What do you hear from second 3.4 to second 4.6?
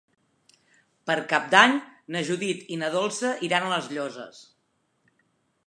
iran a les Llosses.